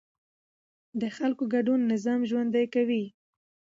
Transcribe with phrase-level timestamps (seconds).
[1.01, 3.03] د خلکو ګډون نظام ژوندی کوي